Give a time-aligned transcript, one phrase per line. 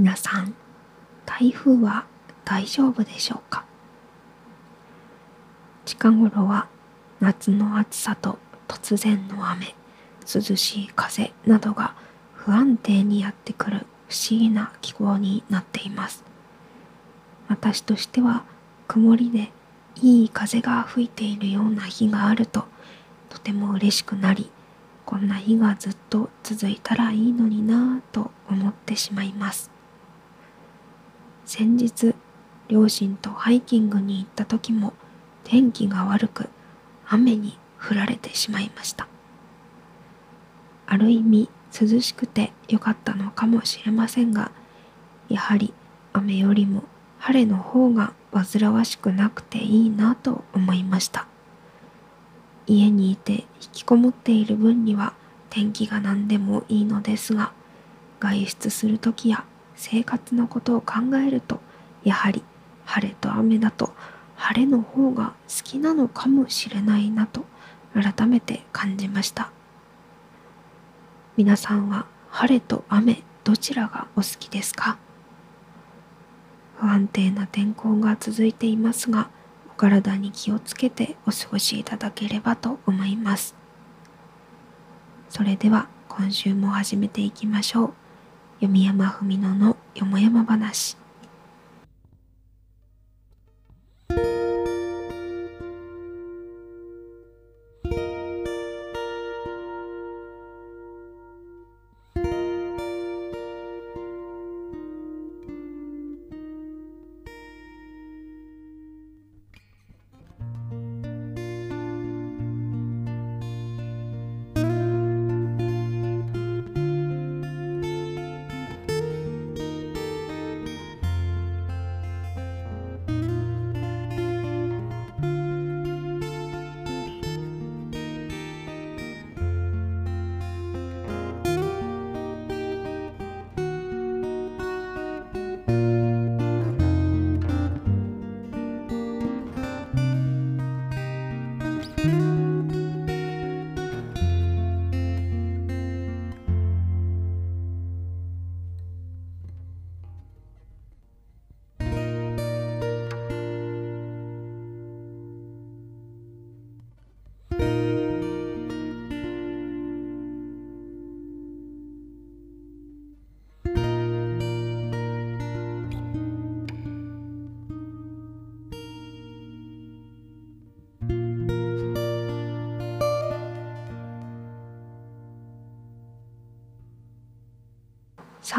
[0.00, 0.54] 皆さん
[1.26, 2.06] 台風は
[2.46, 3.66] 大丈夫でしょうか？
[5.84, 6.68] 近頃は
[7.20, 9.74] 夏の暑さと突然の雨
[10.22, 11.94] 涼しい風などが
[12.32, 16.24] 不安定にやってくる不思議な気候になっています。
[17.48, 18.44] 私としては
[18.88, 19.52] 曇りで
[20.00, 22.64] いい風が吹いているような日があると
[23.28, 24.50] とても嬉しくなり
[25.04, 29.70] こんな日がずっと続いたらいいのになぁと思ってしまいます。
[31.52, 32.14] 先日
[32.68, 34.92] 両親とハイキングに行った時も
[35.42, 36.48] 天気が悪く
[37.08, 39.08] 雨に降られてしまいました。
[40.86, 44.52] ある意味涼しくてよかったのかもしれませんが
[45.28, 45.74] やはり
[46.12, 46.84] 雨よりも
[47.18, 51.26] 晴れの方が煩わしくなくていいなと思いました。
[52.68, 55.14] 家にいて引きこもっている分には
[55.48, 57.52] 天気が何でもいいのですが
[58.20, 59.44] 外出する時や
[59.82, 60.94] 生活のことを考
[61.26, 61.58] えると
[62.04, 62.44] やはり
[62.84, 63.94] 晴れと雨だと
[64.36, 67.46] 晴れの方が好きなのかもしれないなと
[67.94, 69.50] 改めて感じました。
[71.38, 74.98] 皆さんは晴れと雨どちらがお好きですか？
[76.78, 79.30] 不安定な天候が続いていますが
[79.70, 83.54] お体に気をつけてお過ごしいただければと思います。
[85.30, 87.99] それでは今週も始めていきましょう。
[88.60, 90.99] 読山文乃のよもやま話。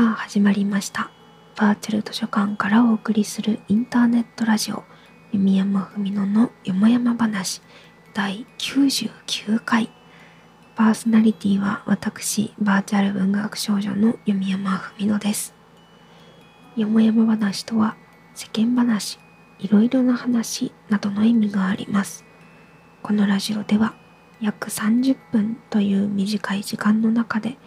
[0.01, 1.11] さあ始まりました。
[1.55, 4.83] バーチャル図書館からお送りするインターネットラジオ
[5.31, 7.61] 弓山文乃のよもやま話
[8.15, 9.91] 第99回。
[10.75, 15.53] パーソナリティは私バーチャル文学少女の弓山文乃です。
[16.75, 17.95] よもやま話とは
[18.33, 19.19] 世間話
[19.59, 22.25] いろいろな話などの意味があります。
[23.03, 23.93] このラジオでは
[24.41, 27.59] 約30分という短い時間の中で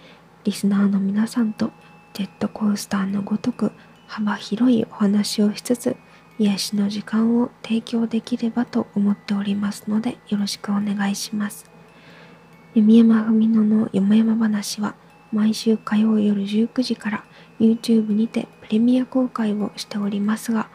[0.42, 1.70] リスナーの皆さんと
[2.14, 3.72] ジェットコースターのごとく
[4.06, 5.96] 幅広いお話をしつつ
[6.38, 11.70] 癒しの時間を提供できればと思っておりますのでよろしくお願いします。
[12.74, 14.96] 弓山文乃のよもやま話は
[15.32, 17.24] 毎週火曜夜19時から
[17.60, 20.68] YouTube にてプレミア公開をしておりますが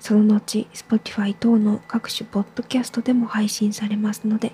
[0.00, 4.52] その後 Spotify 等の各種ポッドキャストでも配信されますので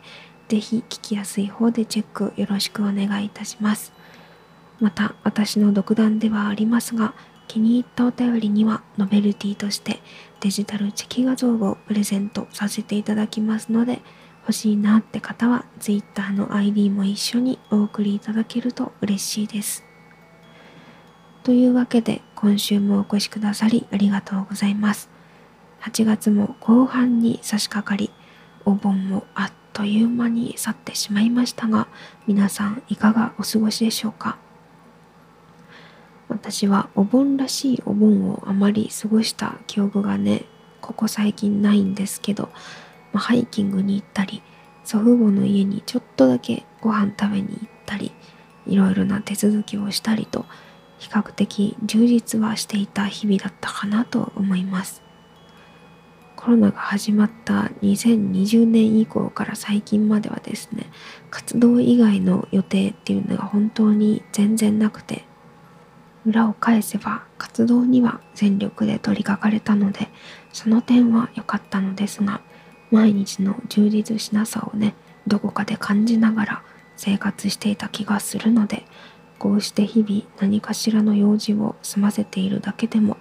[0.48, 3.92] ぜひ聞きやすい方でチェックよろしくお願いいたします。
[4.80, 7.14] また私の独断ではありますが
[7.48, 10.00] 気に入ったお便りにはノベルティとして
[10.40, 14.00] デジタルチェキ画像をプレゼントさせていただきますので
[14.42, 19.84] 欲しいなって方は Twitter の ID も一緒にお送りいただけると嬉しいです。
[21.42, 25.10] というわけで今週もお越しくださりありがとうございます。
[25.82, 28.10] 8月も後半に差し掛かり
[28.64, 31.88] お盆もあっという間に去ってしまいましたが
[32.26, 34.38] 皆さんいかがお過ごしでしょうか？
[36.30, 40.44] 私はお盆らしいお盆をあまり過ごした記憶がね
[40.80, 42.48] ここ最近ないんですけど、
[43.12, 44.42] まあ、ハイキングに行ったり
[44.84, 48.12] 祖父母の家にちょっとだけご飯食べに行ったり
[48.66, 50.46] いろいろな手続きをしたりと
[50.98, 55.02] 比較的充実はしていた日々だったかなと思います。
[56.36, 60.86] コロナが始まった2020年以降から最近まではですね
[61.30, 65.24] 活動以外の予定っていうのが本当に全然なくて
[66.26, 70.08] 裏を返せば活動には全力で取り掛かれたので
[70.52, 72.40] その点は良かったのですが
[72.90, 74.94] 毎日の充実しなさをね
[75.26, 76.62] どこかで感じながら
[76.96, 78.84] 生活していた気がするので
[79.38, 83.16] こうして日々何かしらの用事を済ませているだけでも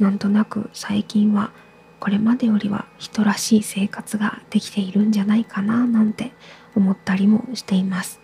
[0.00, 1.52] なんとなく最近は
[2.00, 6.32] これまでよりは人らしい生活ができているんじゃないかななんて
[6.74, 8.21] 思ったりもしています。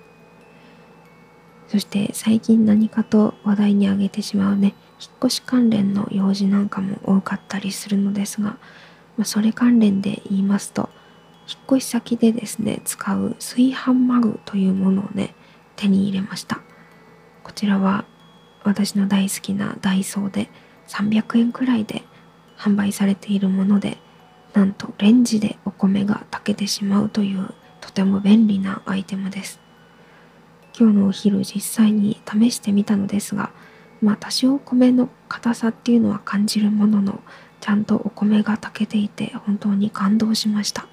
[1.68, 8.58] そして最近何かと話題に挙げてしまうね引っ越し関連の用事なんかも多かったりするのですが、
[9.16, 10.88] まあ、それ関連で言いますと
[11.46, 15.34] 引っ越し先でですね使う炊飯マグというものをね
[15.76, 16.60] 手に入れました。
[17.44, 18.04] こちらは
[18.64, 20.50] 私の大好きなダイソーで
[20.88, 22.02] 300円くらいで
[22.58, 23.96] 販売されているもので
[24.52, 29.67] なんとレンジでお米が炊けてしまうというとても便利なアイテムです。
[30.78, 33.50] 今日のお昼実際に試してみたのですが
[34.00, 37.20] まあ多少米の硬さっていうのは感じるものの
[37.60, 40.86] ちゃんとお米が炊けていて本当に感動しました。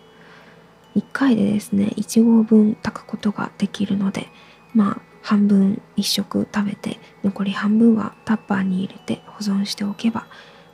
[0.96, 4.28] 1回でですね1合分炊くことができるので
[4.74, 10.26] まあ半分1食食べて残り半分はタッパーに入れて保存しておけば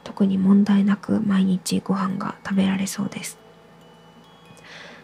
[0.05, 3.39] 特に問題なく毎日ご飯が食べられそうです。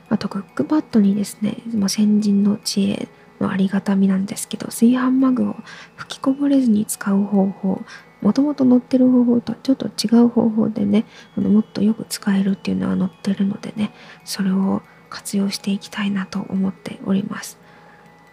[0.10, 5.56] あとクックパッドにですねもう先人の知恵のありがたみなんですけど炊飯マグを
[5.96, 7.82] 吹きこぼれずに使う方法
[8.22, 11.06] もともと載ってる方法とはちょっと違う方法でね
[11.38, 13.92] あのもっとよく使えるっていうのは載ってるのでね
[14.26, 17.58] それを活用していきたいなと思っております。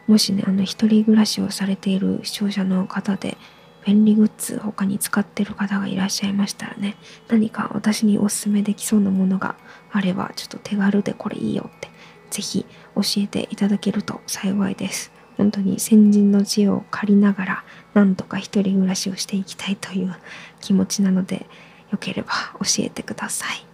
[0.06, 3.38] もしねあの一人暮らしをされている視聴者の方で
[3.86, 6.96] 便利グッズ他に使ってる方がいらっしゃいましたらね
[7.28, 9.56] 何か私におすすめできそうなものが
[9.92, 11.88] あればちょっと手軽でこれいいよって
[12.34, 12.66] 是非
[12.96, 15.12] 教えていただけると幸いです。
[15.36, 20.14] 本当に先人の知恵を借りながらなんとか一人暮らしをしていきたいという
[20.60, 21.46] 気持ちなので
[21.90, 23.66] よければ教えてください。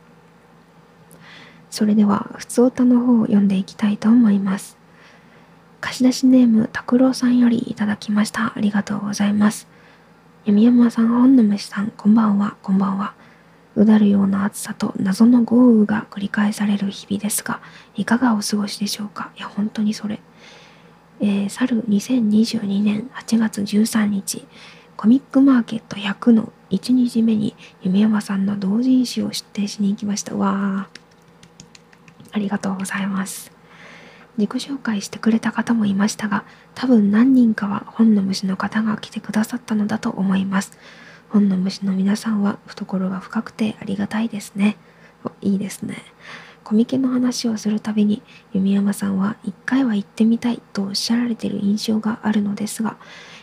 [1.70, 4.76] それでは普通歌の方を読んでいきたいと思います。
[5.80, 8.52] 貸し出しネーム拓郎さんよりいただきました。
[8.54, 9.68] ありがとうございます。
[10.44, 12.56] 闇山さん本の虫さんこんばんは。
[12.62, 13.14] こんばんは。
[13.76, 17.60] うだるような暑さと謎の豪雨が繰り返される日々ですが
[17.94, 19.30] いかがお過ごしでしょうか？
[19.36, 20.20] いや本当にそれ。
[21.22, 24.46] えー、去る2022年8月13日
[24.96, 30.34] コミックマーケット100の1日目に弓山さんの同人誌を出展しに行きました。
[30.34, 31.00] わー。
[32.32, 33.52] ありがとうございます。
[34.38, 36.44] 自己紹介してくれた方もいましたが
[36.74, 40.78] 多分何人かは本の虫の方が来てくださったのだと思います。
[41.30, 44.76] 本の虫の皆さんは懐が深くてありがたいですね
[45.40, 45.96] いいですね
[46.62, 48.22] コミケの話をするたびに
[48.52, 52.96] 弓山さんは一回は行ってみたいとおっしゃられている印象があるのですが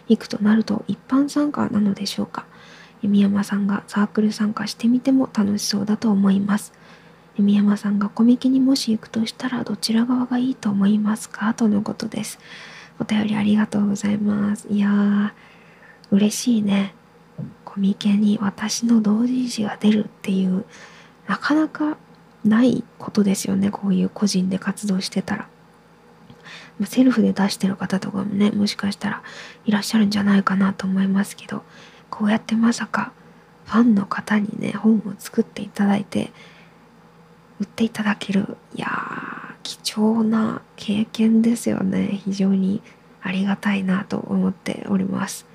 [0.07, 2.45] 行くとなると一般参加なのでしょうか
[3.01, 6.73] 弓山さんがサークル参加してみても楽しそうだと思います
[7.37, 11.53] 弓山さんがコミケにもし行くとしたらどちら側がいいと思いますか？
[11.53, 12.39] とのことです。
[12.99, 14.67] お便りありがとうございます。
[14.71, 15.31] いやー、
[16.09, 16.95] 嬉しいね。
[17.65, 20.65] コミケに私の同人誌が出るっていう、
[21.27, 21.97] なかなか
[22.43, 23.69] ないことですよね。
[23.71, 25.47] こういう個人で活動してたら。
[26.85, 29.23] セルフで出してる方とかもね、もしかしたら
[29.65, 31.63] いらっしゃるんじゃないかなと思いますけど、
[32.09, 33.11] こうやってまさか
[33.65, 36.31] ファンの方にね、本を作っていただいて、
[37.59, 42.81] 売っていただけるいやー貴重な経験ですよね非常に
[43.21, 45.45] ありがたいなと思っております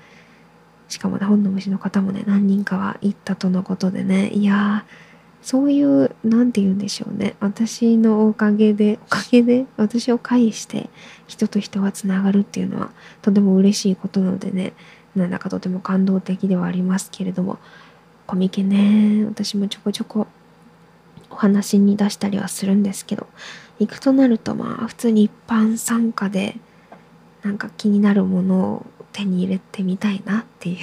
[0.87, 4.29] しかもね本の虫の方もね何人かは行ったとのことでね。
[4.29, 7.35] いやーそういう何て言うんでしょうね。
[7.39, 10.89] 私のおかげでおかげで私を介して
[11.27, 14.73] 人と人がつながるっていうのはとても嬉しいことなのでね。
[15.15, 17.59] なんだかとても感動的ではありますけれども。
[18.25, 20.27] コミケね私もちょこちょこ
[21.29, 23.27] お話に出したりはするんですけど。
[23.79, 26.55] 行くとなるとまあ普通に一般参加で
[27.43, 30.77] なんか気になるものを手に入れてみたいなっていう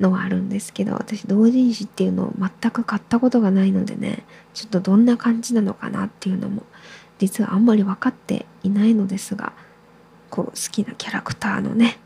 [0.00, 6.62] のはあるんですけど私同人誌っていうのを全く買ったことがないのでねちょっとどんな感じなのかなっていうのも
[7.18, 9.52] 実はあんまり分かっていないのですが
[10.28, 11.98] こう好きなキャラクターのね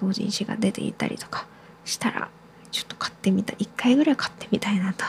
[0.00, 1.46] 同人誌が出ていたりとか
[1.84, 2.28] したら
[2.72, 5.04] ちょっと買ってみた1回ぐらい買ってみたいなと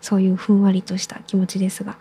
[0.00, 1.96] そういうふんわりとした気持ちですが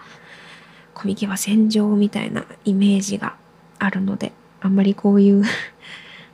[0.94, 3.38] コミケは戦場みたいなイメージが
[3.78, 5.44] あるのであんまりこういう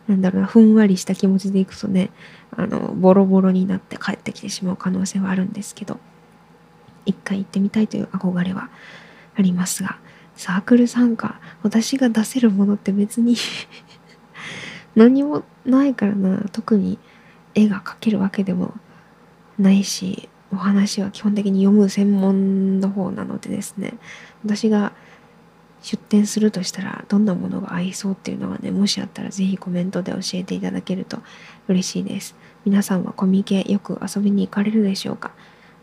[0.07, 2.11] なんだろうなふんわりした気持ちでいくとね
[2.51, 5.99] あのボロボロになって帰ってきてしまう可能性はあるんですけど
[7.05, 8.69] 一回行ってみたいという憧れは
[9.35, 9.97] ありますが
[10.35, 13.35] サークル参加私が出せるものって別に
[14.95, 16.99] 何もないからな特に
[17.53, 18.73] 絵が描けるわけでも
[19.57, 23.93] ないしお話は基本的に読む専門の方なのでですね
[24.43, 24.93] 私が
[25.85, 31.19] 出展するとしたらどんなものが合いそうっていうのがねもしあったら是非コメントで教えていただけると
[31.67, 32.35] 嬉しいです。
[32.65, 35.29] 皆さんはコミケよく遊びに行かれるでしょうか？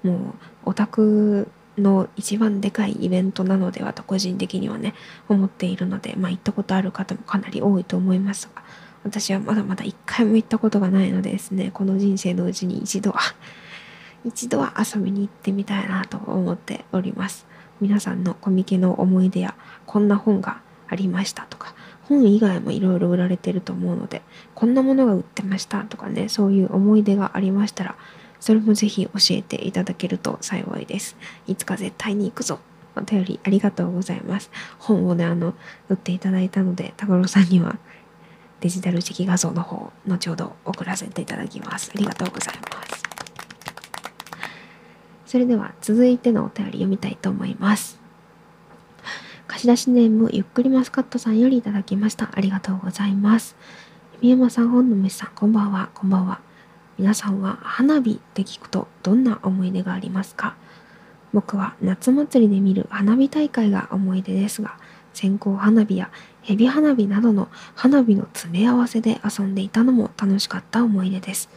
[0.02, 0.18] もう
[0.64, 1.46] オタク
[1.78, 4.94] の一番でかいイベントなのではと個人的にはね
[5.28, 8.64] 思っているのでまあ行ったことある方もかなり多いと思いますが
[9.04, 13.20] 私はまだまだ一回も行ったことがないのでですねこの人生のうちに一度は
[14.24, 17.46] 一度は遊びに行ってみたいなと思っております。
[17.82, 19.54] 皆さんのコミケの思い出や
[19.86, 21.74] こんな本がありましたとか
[22.04, 24.22] 本以外もいろいろ売られてると思うので
[24.54, 27.96] こんなものが売ってましたとかねそういう思い出がありましたら
[28.42, 31.16] それもぜひ教えていただけると幸いです。
[31.46, 32.58] いつか絶対に行くぞ。
[32.96, 34.50] お便りありがとうございます。
[34.80, 35.54] 本をね、あの、
[35.88, 37.78] 売っていただいたので、拓郎さんには
[38.60, 41.92] デジタルチェキ画像の方、後ほど送らせていただきます。
[41.94, 43.11] ありがとうございます。
[45.32, 47.98] それでは続いてのお便り読みたいと思います。
[49.46, 52.28] 貸し出しネームゆっくりマスカットさんよりいただきました。
[52.34, 53.56] ありがとうございます。
[54.20, 55.88] 宮山さん、本の虫さん、こんばんは。
[55.94, 56.42] こんばんは。
[56.98, 60.54] 皆さんは花火って聞くとどんな思い出がありますか？
[61.32, 64.76] 僕は夏祭りで見る花火大会が思い出ですが
[65.14, 66.10] 線香花火や
[66.42, 71.48] 蛇花火などの花火の詰め合わせで遊んでいたのも楽しかった思い出です。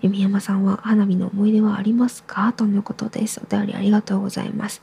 [0.00, 2.52] 弓山さんは花火の思い出はありますか？
[2.52, 3.40] とのことです。
[3.44, 4.82] お便りありがとうございます。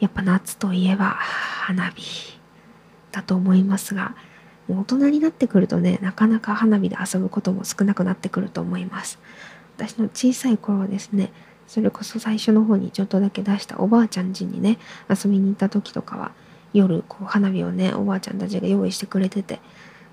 [0.00, 2.38] やっぱ夏といえば花火
[3.10, 4.14] だと思いますが、
[4.68, 9.18] もう大人になってくるとねなかなか花火で遊ぶことも少なくなってくると思います
[9.76, 11.32] 私の小さい頃はですね
[11.66, 16.32] それこそ最初の方にちょっとだけ出したおばあちゃん家にね遊びに行った時とかは
[16.72, 19.60] 夜こう花火をねおばあちゃんたちが用意してくれてて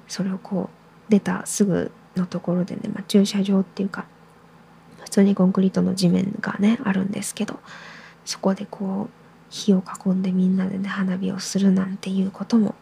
[0.08, 0.70] それをこ
[1.08, 4.06] う出たすぐのところでね、まあ、駐車場っていうか
[5.02, 7.60] 普通にコンクリートの地面がねあるんですけど
[8.26, 12.76] そこでこう火を囲んでみんなでね花火をするなんていうことも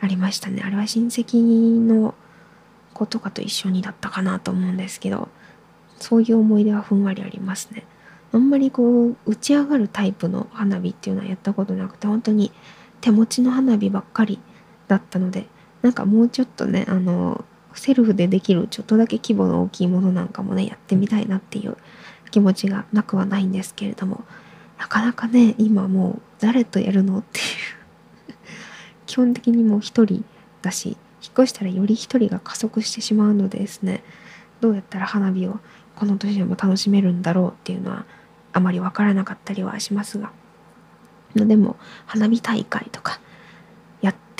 [0.00, 0.62] ありましたね。
[0.64, 2.14] あれは親戚の
[2.94, 5.28] 子とかと一緒にだったかなと思うんですけど
[5.98, 7.84] そういう思い出はふんわりありますね。
[8.32, 12.52] あんまりこう打ち上がるタイプの花火っていうのはやったことなくて本当に
[13.00, 14.38] 手持ちの花火ばっかり
[14.88, 15.46] だったので
[15.82, 21.76] なんかもうちょっとねあのセルフでできるちょっとだけ規模の大きいものなんかもねやってみたいなっていう
[22.30, 24.24] 気持ちがなくはないんですけれども
[24.78, 28.34] なかなかね今もう誰とやるのっていう
[29.06, 30.24] 基本的にもう一人
[30.62, 34.02] だし引っ越したらより一人が加速してしまうのでですね
[34.60, 35.58] どうやったら花火を
[35.96, 38.06] この年でも楽しめるんだろうっていうのは
[38.52, 40.32] あまり分からなかったりはしますが
[41.34, 43.20] でも花火大会とか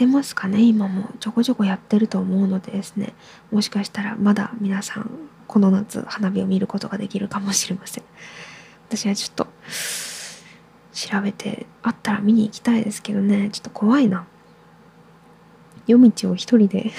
[0.04, 0.62] ってますかね？
[0.62, 1.10] 今も。
[1.20, 3.12] ちょこちょこやってると思うのでですね。
[3.50, 5.10] もしかしたらまだ皆さん
[5.46, 8.04] この夏花火を見ることができるかもしれません。
[8.88, 9.46] 私はちょっと
[10.94, 13.50] 調べてあったら見に行きたいですけどね。
[13.52, 14.26] ちょっと怖いな。
[15.86, 16.92] 夜道を一人で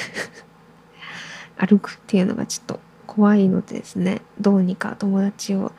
[1.57, 4.21] 歩くっていうのがちょっと怖いのでですね。
[4.39, 5.71] どうにか友達を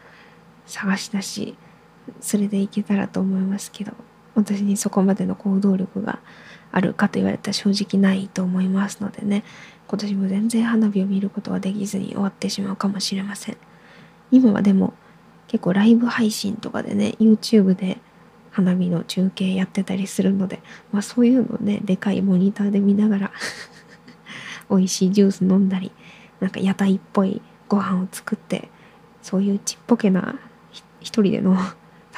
[0.66, 1.56] 探し出し
[2.32, 3.92] 連れて行けたらと思いますけど。
[4.34, 6.18] 私にそこまでの行動力が
[6.72, 9.44] あるかと言われたら正直ないと思いますのでね。
[9.86, 13.56] 今年も全然花火を見ることはできずに終わってしまうかもしれません。
[14.30, 14.94] 今はでも
[15.48, 17.98] 結構ライブ配信とかでね YouTube で
[18.50, 20.60] 花火の中継やってたりするので、
[20.92, 23.32] まあ、そういうのねでかいモニターで見ながら
[24.70, 25.92] 美味しいジュース飲んだり
[26.40, 28.70] なんか屋台っぽいご飯を作って
[29.20, 30.36] そういうちっぽけな
[31.00, 31.56] 一人での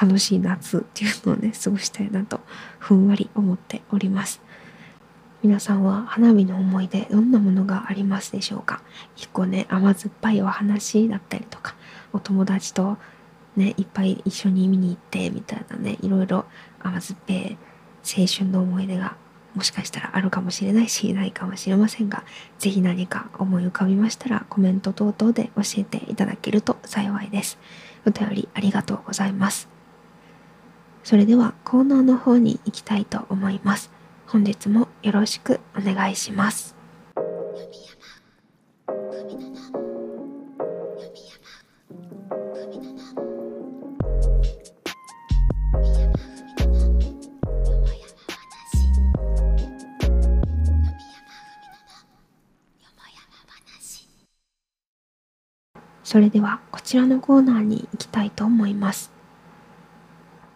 [0.01, 2.41] 楽しい夏っていうのをね過ごしたいなと
[2.79, 4.41] ふんわり思っております。
[5.43, 8.81] 皆さんは花火の思い出どんなものがありますでしょうか？
[9.15, 11.75] 結構ね甘酸っぱいお話だったりとか
[12.15, 12.97] お友達と
[13.55, 16.47] ねいっぱい一緒に見に行ってみたいなねいろいろ
[16.81, 17.59] 甘酸っぱい
[18.03, 19.17] 青春の思い出が
[19.55, 22.25] もしかしたらあるかもしれないしないかもしれませんが
[22.59, 27.59] 是非何か思い浮かびましたらコメント等々で教えていただけると幸いです。
[28.07, 29.74] お便りありがとうございます。
[31.05, 33.91] それではコーナーの方に行きたいと思います
[34.27, 36.75] 本日もよろしくお願いします
[56.03, 59.14] それではこちらのコーナーに行きたいと思います。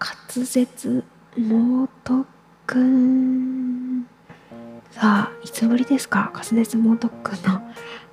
[0.01, 1.05] 滑舌
[1.37, 2.27] 猛特
[2.67, 4.07] 訓。
[4.93, 6.31] さあいつぶりですか？
[6.33, 7.61] 滑舌猛特訓の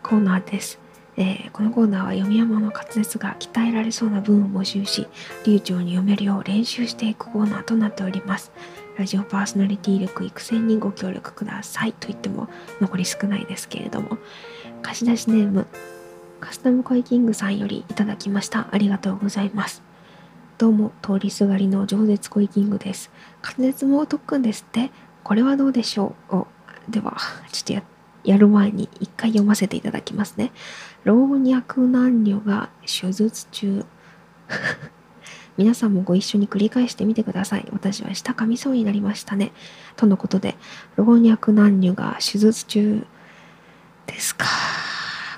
[0.02, 0.80] コーナーです。
[1.18, 5.08] えー、このコーナーは読み山の滑舌が鍛えられそうな文を募集し
[5.46, 8.52] 流暢に読めるよう練習していくコーナーとなっております。
[8.98, 12.50] ラジオパーソナリティ力育成にご協力くださいと言っても
[12.82, 14.18] 残り少ないですけれども。
[14.82, 15.68] 貸し出しネーム
[16.40, 18.68] カスタムコイキングさんよりいただきました。
[18.72, 19.85] ありがとうございます。
[20.58, 23.12] どうも通りすがりの饒舌コイキングです
[23.44, 24.90] 滑舌も特訓ですって
[25.24, 26.36] これはどうでしょう？
[26.36, 26.48] お
[26.90, 27.18] では
[27.52, 27.84] ちょっとや
[28.24, 30.52] やる前に一回読ませていただきますね
[31.04, 33.86] 老若男女が手術中
[35.58, 37.66] 皆さんもご一緒に繰り返してみてください。
[37.72, 39.54] 私は舌噛みそうになりましたね。
[39.96, 40.58] とのことで、
[40.98, 43.08] 老若男女が手術中
[44.06, 44.46] ですか。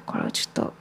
[0.08, 0.74] これをちょっと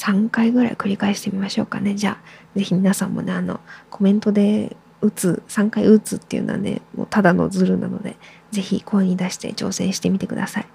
[0.00, 1.94] 3回ぐらい繰り返してみましょうかね。
[1.94, 8.16] じゃあ、ぜひ皆さんもね、あの、コメントで打つ、3回打つっていうのはね、もうただのズルなので、
[8.50, 10.66] ぜひ声に出して挑戦してみてください。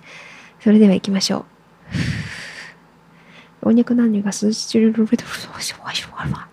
[0.59, 1.45] それでは行きましょう。
[3.71, 5.59] 老若男女が数日中ルベトフシュワ
[5.91, 6.47] シュワワ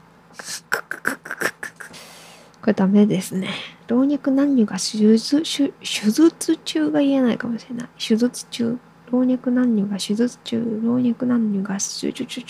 [2.62, 3.50] これダメですね。
[3.88, 5.72] 老若男女が手術手
[6.10, 7.88] 術中が言えないかもしれない。
[7.98, 8.78] 手術中。
[9.12, 10.80] 老若男女が手術中。
[10.82, 12.40] 老若男女が手術中。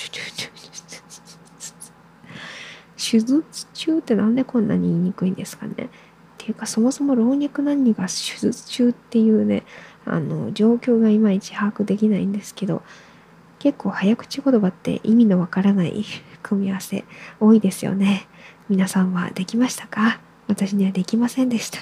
[2.96, 5.74] 手術中ってなんでこんなに言いにくいんですかね。
[5.74, 5.88] っ
[6.38, 9.64] ていうかそもそも老若男女が手術中っていうね
[10.04, 12.82] あの状況がいまいち把握できないんですけど
[13.58, 16.04] 結構早口言葉って意味のわからない
[16.42, 17.04] 組み合わせ
[17.38, 18.26] 多いですよね。
[18.68, 20.20] 皆さんはできましたか？
[20.48, 21.78] 私にはできませんでした。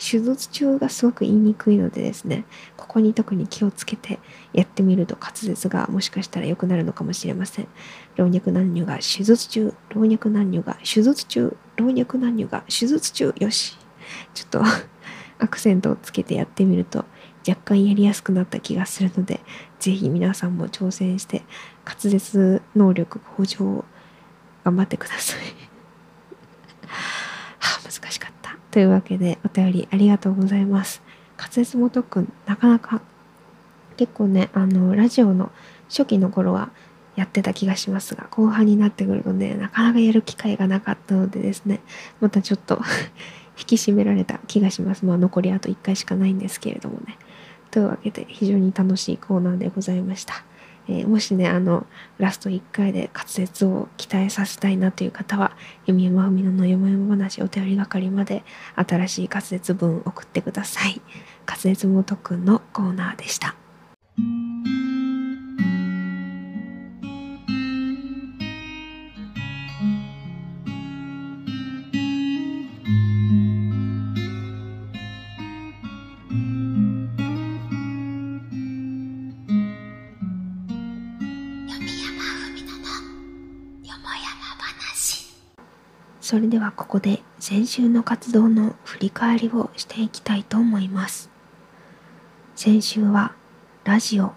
[0.00, 2.46] 手術中がすごく言いにくいのでですね、
[2.78, 4.18] ここに特に気をつけて
[4.54, 7.68] やってみると滑舌がもしかしたら良くなるのかもしれません。
[8.16, 13.76] 老若男女が手術中、老若男女が手術中、老若男女が手術中、よし。
[14.32, 14.62] ちょっと
[15.38, 17.04] アクセントをつけてやってみると
[17.48, 19.40] 若干やりやすくなった気がするので、
[19.78, 21.42] ぜひ皆さんも挑戦して
[21.84, 23.84] 滑舌能力向上を
[24.64, 25.40] 頑張ってください
[27.58, 28.39] はあ、難しかった。
[28.70, 31.02] というわけで、お便りありがとうございます。
[31.36, 33.00] 滑舌も特訓、なかなか、
[33.96, 35.50] 結構ね、あの、ラジオの
[35.88, 36.70] 初期の頃は
[37.16, 41.80] やってた気がしますが、後半になってくるとね、なかなかやる機会がなかったのでですね、
[42.20, 42.80] またちょっと
[43.58, 45.04] 引き締められた気がします。
[45.04, 47.18] まあ、残りあと1回しかないんですけれどもね。
[47.70, 50.44] というわけで、非常に楽しいコーナーでございました。
[50.90, 51.86] えー、もしね、あの、
[52.18, 58.42] ラスト1回で滑舌を鍛えさせたいなという方は、弓山文乃のよもやま話お便り係まで
[58.74, 61.00] 新しい滑舌文送ってください。
[61.46, 63.54] 滑舌も特訓のコーナーでした。
[86.30, 91.28] それではここで先週の活動の振り返りをしていきたいと思います。
[92.54, 93.34] 先週は
[93.82, 94.32] ラジオ、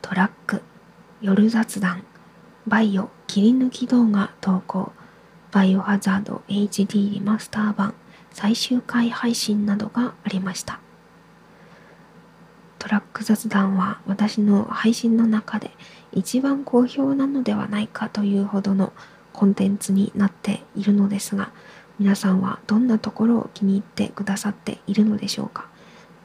[0.00, 0.62] トラック、
[1.20, 2.04] 夜雑談、
[2.66, 4.92] バイオ切り抜き動画投稿、
[5.52, 7.92] バイオハザード HD リマスター版
[8.30, 10.80] 最終回配信などがありました。
[12.78, 15.70] トラック雑談は私の配信の中で
[16.12, 18.94] 一番好評なのではないかというほどの
[19.36, 21.52] コンテンツになっているのですが
[21.98, 25.68] 皆さんはどんなところを気に入ってくださっているのでしょうか？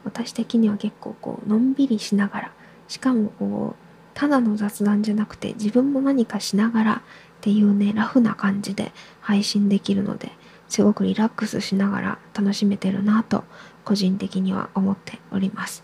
[0.04, 2.52] 私的には結構こうのんびりしながら
[2.88, 7.00] しかもこうただの雑談じゃなくて自分も何かしながらっ
[7.42, 10.32] ていうねラフな感じで配信できるので
[10.70, 13.44] すごくリラックスしながら楽しめてるなと
[13.84, 15.84] 個人的には思っております。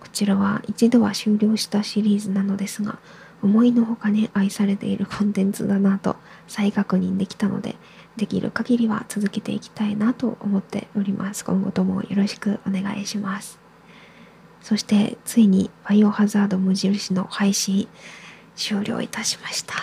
[0.00, 2.98] こちらは一度は終了したシリーズなのですが
[3.42, 6.16] 思いのほかに愛されているコンテンツだなと
[6.48, 7.76] 再確認できたので
[8.16, 11.44] できる限りは続けていきたいなと思っております。
[11.44, 13.58] 今後ともよろしくお願いします。
[14.62, 17.88] そしてついにバイオハザード無印の配信
[18.56, 19.74] 終了いたしました。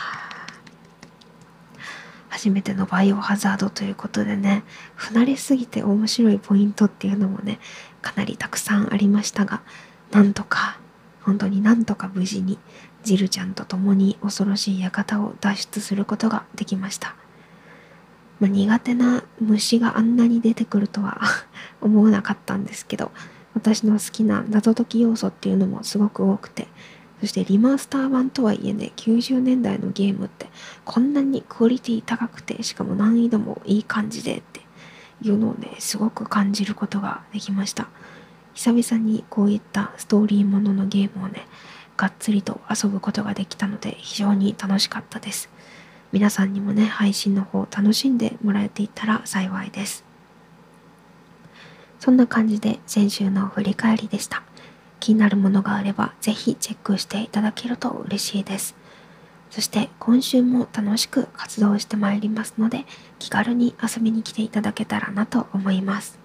[2.34, 4.64] 初めてのバイオハザードということでね
[4.96, 7.60] 不慣れすぎて面白いポイントっていうのもね
[8.02, 9.62] かなりたくさんありましたが
[10.12, 10.80] なんとか
[11.24, 12.60] 本当になんとか無事に
[13.04, 17.16] ジルちゃんと共に恐ろしい館を脱出することができました。
[18.40, 21.22] まあ、苦手な虫があんなに出てくるとは
[21.82, 23.12] 思わなかったんですけど
[23.54, 26.68] 私の好きな謎解き要素っていうのもすごく多くて
[27.22, 30.50] そしてリマスター版とはいえね90年代のゲームって
[30.84, 34.60] こんなにクオリティ高くてしかも難易度もいい感じでって
[35.22, 37.88] いうのをねすごく感じることができました
[38.54, 41.48] 久々にこういったストーリーもののゲームをね
[41.98, 45.50] がっつりと遊ぶことができたので非常に楽しかったです。
[46.12, 50.04] 皆さんにもね配信の方楽しんでもらえていたら幸いです。
[52.00, 54.44] そんな感じで先週の振り返りでした。
[55.00, 58.76] 気になるものがあればぜひチェックしていただけると嬉しいです。
[59.52, 62.86] そして今週も楽しく活動してまいりますので
[63.20, 66.23] 気軽に遊びに来ていただけたらなと思います。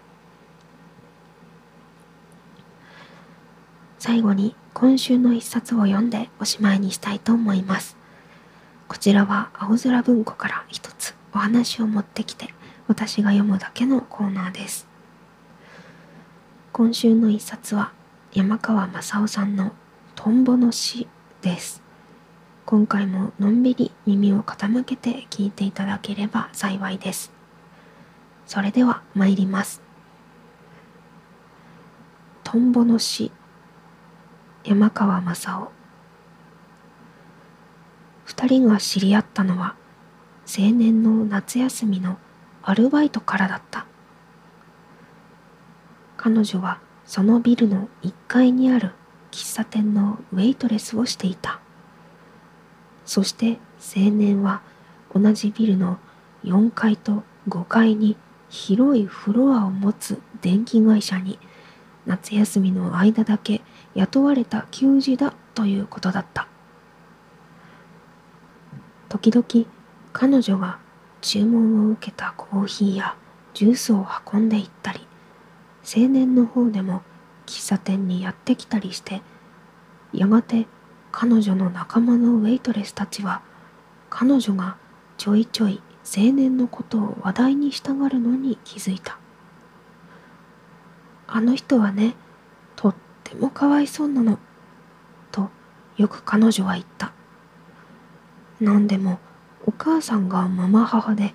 [3.98, 7.96] 最後に今週の一冊を読んでおしまいにしたいと思います。
[8.86, 12.54] こちらは青空文庫から一つお話を持ってきて
[12.86, 14.86] 私が読むだけのコーナーです。
[16.72, 17.92] 今週の一冊は
[18.32, 19.72] 山川正夫さんの
[20.14, 21.08] トンボの詩
[21.42, 21.82] です。
[22.66, 27.32] 今回ものんびり耳を傾けて聞いていただければ幸いです。
[28.46, 29.82] それでは参ります。
[32.44, 33.32] トンボの詩
[34.64, 35.70] 山川正夫。
[38.24, 39.76] 二人が知り合ったのは
[40.46, 42.18] 青年の夏休みの
[42.62, 43.86] アルバイトからだった。
[46.16, 48.92] 彼女はそのビルの1階にある
[49.30, 51.60] 喫茶店のウェイトレスをしていた。
[53.06, 53.58] そして
[53.96, 54.60] 青年は
[55.14, 55.98] 同じビルの
[56.44, 58.16] 4階と5階に
[58.50, 61.38] 広いフロアを持つ電気会社に
[62.06, 63.60] 夏休みの間だけ
[63.98, 66.46] 雇われた給仕だということだった。
[69.08, 69.66] 時々
[70.12, 70.78] 彼女が
[71.20, 73.16] 注文を受けたコーヒーや
[73.54, 75.00] ジュースを運んでいったり
[75.82, 77.02] 青年の方でも
[77.46, 79.22] 喫茶店にやってきたりして
[80.12, 80.66] やがて
[81.10, 83.42] 彼女の仲間のウェイトレスたちは
[84.10, 84.76] 彼女が
[85.16, 89.18] ちょいちょい青年のことを話題にしたがるのに気づいた。
[91.26, 92.14] あの人はね
[93.28, 94.38] てもかわいそうなの。
[95.30, 95.50] と
[95.96, 97.12] よく彼女は言った。
[98.60, 99.18] 何でも
[99.66, 101.34] お母さんがママ母で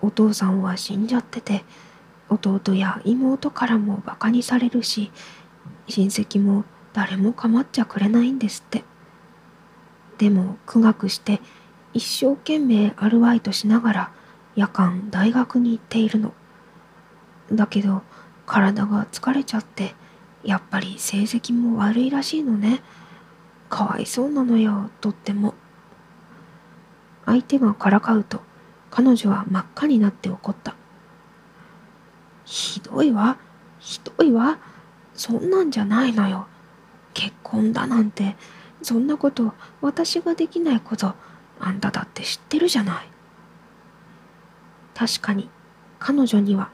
[0.00, 1.64] お父さんは死んじゃってて
[2.28, 5.10] 弟や妹からもバカにされるし
[5.88, 8.84] 親戚も誰も構っちゃくれないんですって。
[10.18, 11.40] でも苦学して
[11.94, 14.12] 一生懸命アルバイトしながら
[14.54, 16.34] 夜間大学に行っているの。
[17.52, 18.02] だけど
[18.46, 19.94] 体が疲れちゃって
[20.44, 22.82] やっぱり成績も悪いらしいのね。
[23.68, 25.54] かわいそうなのよとっても。
[27.26, 28.40] 相手がからかうと
[28.90, 30.74] 彼女は真っ赤になって怒った。
[32.44, 33.38] ひどいわ
[33.78, 34.58] ひどいわ
[35.14, 36.46] そんなんじゃないのよ。
[37.14, 38.36] 結婚だなんて
[38.82, 41.14] そんなこと私ができないこと
[41.60, 43.06] あんただって知ってるじゃない。
[44.94, 45.48] 確かに
[45.98, 46.70] 彼女には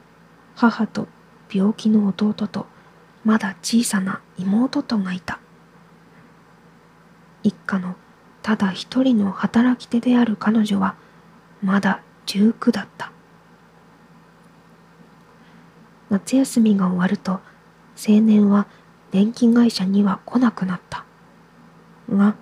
[0.55, 1.07] 母と
[1.51, 2.65] 病気の弟と
[3.27, 5.41] まだ小さな妹とがいた。
[7.43, 7.95] 一家の
[8.41, 10.95] ただ一人の働き手である彼女は
[11.61, 13.11] まだ19だった。
[16.09, 17.41] 夏休みが終わると
[17.97, 18.65] 青年は
[19.11, 21.03] 電気会社には来なくなった。
[22.09, 22.33] が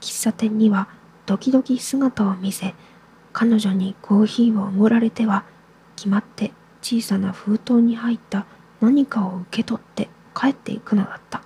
[0.00, 0.88] 喫茶店には
[1.26, 2.74] 時々姿を見せ
[3.32, 5.44] 彼女にコーヒーをおごられては
[5.94, 6.50] 決まって
[6.82, 8.44] 小さな封筒に入った
[8.80, 11.42] 何かを受け取って帰っていくのだった。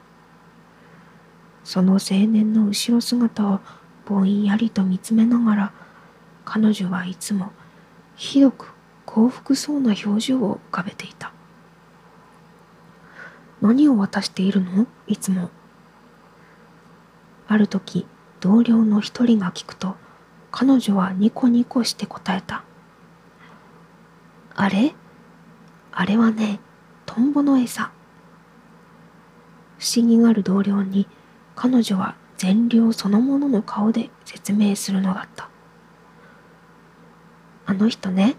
[1.62, 3.60] その青年の後ろ姿を
[4.06, 5.72] ぼんやりと見つめながら
[6.44, 7.52] 彼女はいつも
[8.16, 8.72] ひどく
[9.06, 11.32] 幸福そうな表情を浮かべていた
[13.60, 14.86] 何を渡しているの？
[15.06, 15.50] いつも。
[17.46, 18.06] ある時
[18.40, 19.96] 同僚の一人が聞くと
[20.50, 22.64] 彼女はニコニコして答えた。
[24.56, 24.94] あれ？
[25.92, 26.58] あれはね、
[27.06, 27.92] トンボの餌。
[29.80, 31.08] 不思議がある同僚に
[31.56, 35.48] 彼女は善良そのものの顔で説明するのだった。
[37.64, 38.36] あの人ね、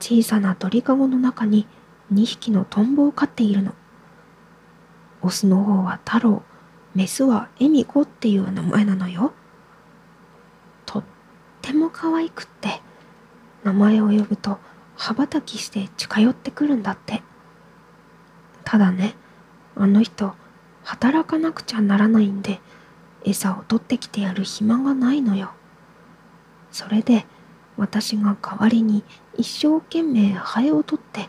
[0.00, 1.68] 小さな鳥かごの中に
[2.12, 3.74] 2匹のトンボを飼っているの。
[5.22, 6.42] オスの方は太郎、
[6.96, 9.32] メスはエミコっていう名前なのよ。
[10.84, 11.04] とっ
[11.60, 12.80] ても可愛くって、
[13.62, 14.58] 名前を呼ぶと
[14.96, 17.22] 羽ばたきして近寄ってくるんだって。
[18.64, 19.14] ただね、
[19.76, 20.34] あの人、
[20.84, 22.60] 働かなくちゃならないんで、
[23.24, 25.52] 餌を取ってきてやる暇がないのよ。
[26.70, 27.26] それで、
[27.76, 29.04] 私が代わりに
[29.36, 31.28] 一生懸命ハエを取って、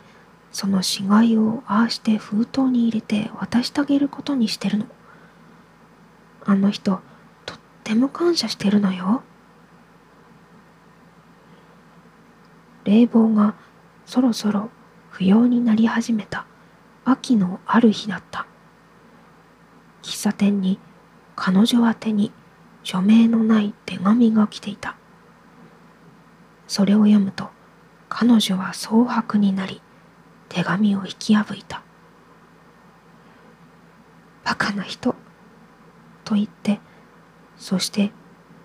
[0.52, 4.86] その死骸をああして封筒に入れて渡してあげることにしてるの。
[6.46, 7.00] あの人
[7.46, 9.22] とっても感謝してるのよ
[12.84, 13.54] 冷房が
[14.04, 14.68] そろそろ
[15.10, 16.46] 不要になり始めた
[17.04, 18.46] 秋のある日だった
[20.04, 20.78] 喫茶店に
[21.34, 22.30] 彼女宛てに
[22.82, 24.96] 署名のない手紙が来ていた。
[26.68, 27.48] それを読むと
[28.10, 29.80] 彼女は蒼白になり
[30.50, 31.82] 手紙を引き破いた。
[34.44, 35.14] バカな人
[36.22, 36.80] と言って
[37.56, 38.12] そして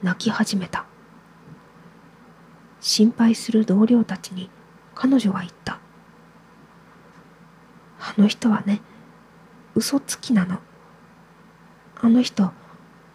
[0.04, 0.86] 泣き始めた。
[2.82, 4.50] 心配する同僚たちに
[4.94, 5.80] 彼女は言った。
[8.02, 8.82] あの人はね
[9.74, 10.60] 嘘つきなの。
[12.02, 12.52] あの人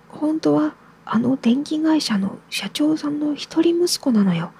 [0.09, 0.75] 本当は
[1.07, 4.53] あの電気会社の社長さんの一人息子なのよ。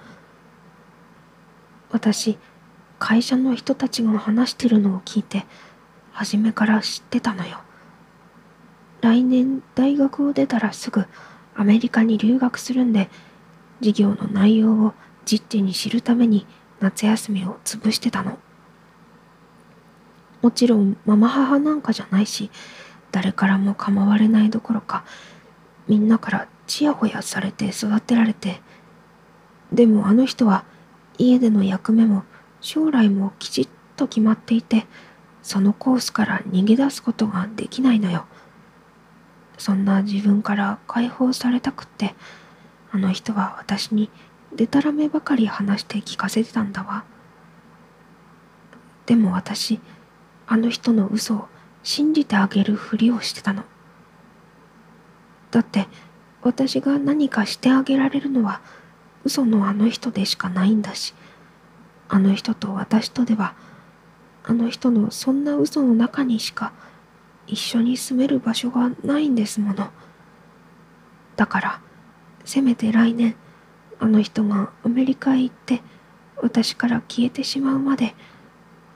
[1.91, 2.37] 私
[2.99, 5.45] 会社の人たちが話してるのを聞いて
[6.11, 7.59] 初めから知ってたのよ。
[9.01, 11.05] 来年大学を出たらすぐ
[11.55, 13.09] アメリカに留学するんで
[13.79, 14.93] 授業の内容を
[15.25, 16.45] 実地に知るために
[16.79, 18.37] 夏休みを潰してたの。
[20.41, 22.51] もちろんママ母なんかじゃないし
[23.15, 25.05] 誰からも構われないどころか
[25.87, 28.59] みんなからちやほやされて育てられて
[29.71, 30.65] でもあの人は
[31.17, 32.23] 家での役目も
[32.59, 34.85] 将来もきちっと決まっていて
[35.43, 38.25] そのコースから逃げ出すことができないのよ。
[39.57, 42.15] そんな自分から解放されたくって
[42.91, 44.09] あの人は私に
[44.53, 47.05] でたらめばかり話して聞かせてたんだわ。
[49.05, 49.79] でも私
[50.47, 51.47] あの人の嘘を
[51.85, 53.63] 信じてあげるふりをしてたの。
[55.51, 55.87] だって
[56.41, 58.59] 私が何かしてあげられるのは
[59.23, 61.13] 嘘のあの人でしかないんだし
[62.09, 63.53] あの人と私とでは
[64.43, 66.73] あの人のそんな嘘の中にしか
[67.45, 69.91] 一緒に住める場所がないんですもの。
[71.35, 71.81] だから
[72.45, 73.35] せめて来年
[73.99, 75.81] あの人がアメリカへ行って
[76.41, 78.15] 私から消えてしまうまで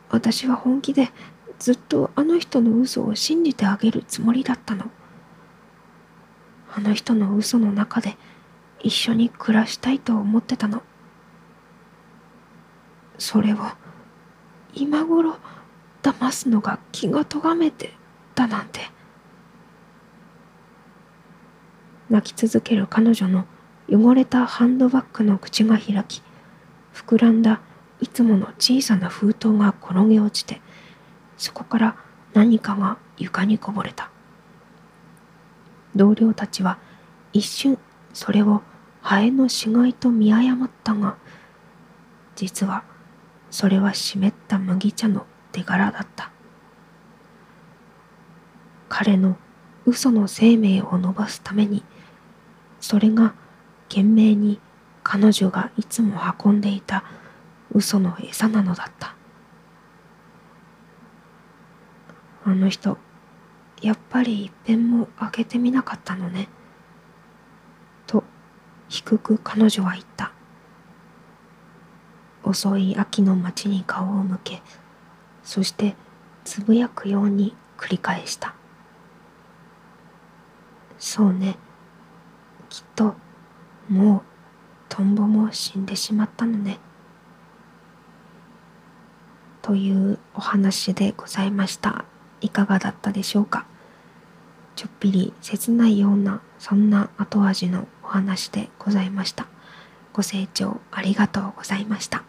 [0.10, 1.12] 私は本気で
[1.60, 4.86] ずっとあの人の嘘を信じてあげるつもりだったの。
[6.72, 8.18] あの人の嘘の中で
[8.82, 10.82] 一緒に暮らしたいと思ってたの。
[13.18, 13.58] それを
[14.74, 15.36] 今頃
[16.02, 17.94] 騙すのが気がとがめて
[18.36, 18.80] たなんて。
[22.10, 23.46] 泣き続ける彼女の
[23.88, 26.24] 汚れたハンドバッグの口が開き
[26.94, 27.62] 膨らんだ
[28.02, 30.62] いつもの小さな封筒が転げ落ちて
[31.40, 31.96] そこから
[32.34, 34.12] 何かが床にこぼれた。
[35.96, 36.78] 同僚たちは
[37.34, 37.80] 一瞬
[38.14, 38.62] それを
[39.02, 41.16] ハエの死骸と見誤ったが
[42.36, 42.84] 実は
[43.50, 46.32] それは湿った麦茶の手柄だった。
[48.90, 49.38] 彼の
[49.86, 51.84] 嘘の生命を伸ばすために
[52.82, 53.34] それが
[53.88, 54.60] 懸命に
[55.04, 57.06] 彼女がいつも運んでいた
[57.72, 59.16] 嘘の餌なのだった。
[62.50, 62.98] あの人
[63.80, 66.50] やっぱり一遍も開けてみなかったのね。
[68.08, 68.24] と
[68.88, 70.32] 低く彼女は言った。
[72.44, 74.64] 遅い秋の街に顔を向け
[75.44, 75.96] そして
[76.44, 78.56] つぶやくように繰り返した。
[80.98, 81.56] そうね。
[82.70, 83.14] きっと
[83.88, 84.22] もう
[84.90, 86.80] トンボも死んでしまったのね。
[89.62, 92.06] というお話でございました。
[92.42, 93.66] いかがだったでしょうか？
[94.76, 99.48] ちょっぴり切ないようなそんな後味のお話でございました。
[100.14, 102.24] ご清聴ありがとうございました。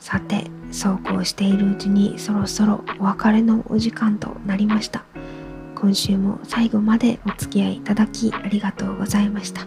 [0.00, 5.04] さてそうこうしているうちにそろそろお別れのお時間となりました。
[5.76, 9.62] 今週も最後までお付き合いいただきありがとうございました。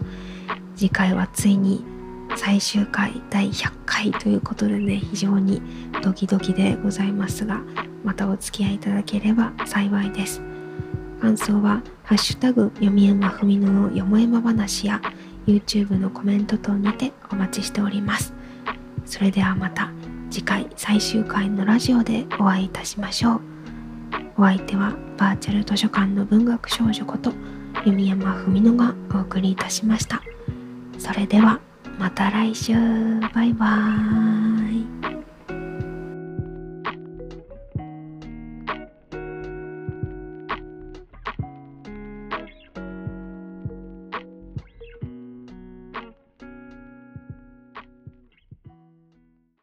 [0.74, 1.84] 次回はついに
[2.36, 5.62] 最終回第100回ということでね非常に
[6.02, 7.62] ドキドキでございますが
[8.06, 10.40] またお付き合いいただければ幸いです。
[11.20, 15.02] 感想は「ハッシュタグ読山ふみののよもやま話」や
[15.46, 18.32] YouTube のコメント等にてお待ちしております。
[19.04, 19.90] それではまた
[20.30, 23.40] 次回最終回のラジオでお会いいたしましょう。
[24.38, 27.32] お相手はバーチャル図書館の文学少女こと
[27.84, 30.22] 弓山文乃がお送りいたしました。
[30.98, 31.58] それでは
[31.98, 32.74] また来週。
[33.34, 35.15] バイバーイ。